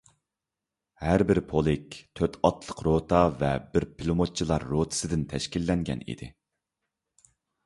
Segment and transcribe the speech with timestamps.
[1.01, 6.33] ھەربىر پولك تۆت ئاتلىق روتا ۋە بىر پىلىموتچىلار روتىسىدىن تەشكىللەنگەن ئىدى.